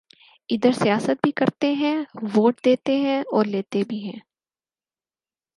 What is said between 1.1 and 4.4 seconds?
بھی کرتے ہیں ووٹ دیتے ہیں اور لیتے بھی ہیں